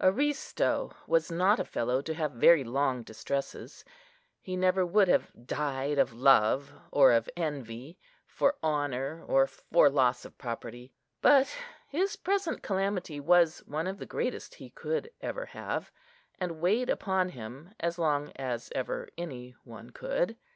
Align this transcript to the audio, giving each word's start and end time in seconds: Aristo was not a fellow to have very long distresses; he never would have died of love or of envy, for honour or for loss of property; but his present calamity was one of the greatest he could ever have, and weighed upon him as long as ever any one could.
Aristo 0.00 0.96
was 1.06 1.30
not 1.30 1.60
a 1.60 1.64
fellow 1.64 2.02
to 2.02 2.12
have 2.12 2.32
very 2.32 2.64
long 2.64 3.04
distresses; 3.04 3.84
he 4.40 4.56
never 4.56 4.84
would 4.84 5.06
have 5.06 5.30
died 5.46 5.96
of 5.96 6.12
love 6.12 6.72
or 6.90 7.12
of 7.12 7.30
envy, 7.36 7.96
for 8.26 8.56
honour 8.64 9.22
or 9.26 9.46
for 9.46 9.88
loss 9.88 10.24
of 10.24 10.36
property; 10.38 10.92
but 11.20 11.56
his 11.86 12.16
present 12.16 12.64
calamity 12.64 13.20
was 13.20 13.60
one 13.60 13.86
of 13.86 13.98
the 14.00 14.06
greatest 14.06 14.56
he 14.56 14.70
could 14.70 15.08
ever 15.20 15.46
have, 15.46 15.92
and 16.40 16.60
weighed 16.60 16.90
upon 16.90 17.28
him 17.28 17.72
as 17.78 17.96
long 17.96 18.32
as 18.32 18.72
ever 18.74 19.08
any 19.16 19.54
one 19.62 19.90
could. 19.90 20.36